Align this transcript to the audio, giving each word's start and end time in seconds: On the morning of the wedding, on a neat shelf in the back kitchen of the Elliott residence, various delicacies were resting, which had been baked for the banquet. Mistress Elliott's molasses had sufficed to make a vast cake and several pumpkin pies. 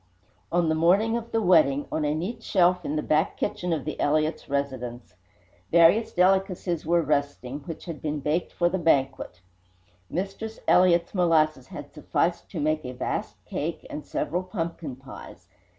On 0.51 0.67
the 0.67 0.73
morning 0.73 1.15
of 1.15 1.31
the 1.31 1.43
wedding, 1.43 1.85
on 1.91 2.05
a 2.05 2.15
neat 2.15 2.41
shelf 2.41 2.83
in 2.83 2.95
the 2.95 3.03
back 3.03 3.37
kitchen 3.37 3.71
of 3.71 3.85
the 3.85 3.99
Elliott 3.99 4.43
residence, 4.49 5.13
various 5.71 6.11
delicacies 6.11 6.87
were 6.87 7.03
resting, 7.03 7.59
which 7.67 7.85
had 7.85 8.01
been 8.01 8.19
baked 8.19 8.51
for 8.51 8.67
the 8.67 8.79
banquet. 8.79 9.41
Mistress 10.09 10.59
Elliott's 10.67 11.13
molasses 11.13 11.67
had 11.67 11.93
sufficed 11.93 12.49
to 12.49 12.59
make 12.59 12.83
a 12.83 12.93
vast 12.93 13.45
cake 13.45 13.85
and 13.91 14.03
several 14.03 14.41
pumpkin 14.41 14.95
pies. 14.95 15.47